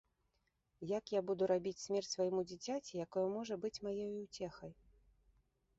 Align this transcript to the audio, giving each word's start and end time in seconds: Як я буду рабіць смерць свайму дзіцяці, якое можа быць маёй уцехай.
Як 0.97 1.13
я 1.17 1.21
буду 1.27 1.49
рабіць 1.51 1.81
смерць 1.83 2.09
свайму 2.15 2.41
дзіцяці, 2.49 2.99
якое 3.05 3.27
можа 3.37 3.53
быць 3.65 3.77
маёй 3.91 4.13
уцехай. 4.25 4.71